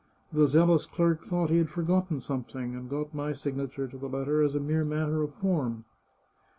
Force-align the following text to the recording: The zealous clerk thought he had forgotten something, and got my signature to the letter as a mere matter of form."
The 0.33 0.47
zealous 0.47 0.87
clerk 0.87 1.21
thought 1.23 1.51
he 1.51 1.59
had 1.59 1.69
forgotten 1.69 2.21
something, 2.21 2.73
and 2.73 2.89
got 2.89 3.13
my 3.13 3.33
signature 3.33 3.87
to 3.87 3.97
the 3.99 4.09
letter 4.09 4.41
as 4.41 4.55
a 4.55 4.59
mere 4.59 4.83
matter 4.83 5.21
of 5.21 5.35
form." 5.35 5.85